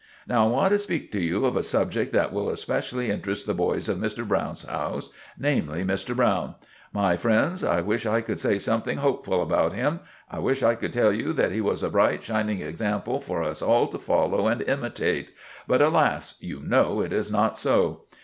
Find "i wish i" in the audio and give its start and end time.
7.63-8.21, 10.27-10.73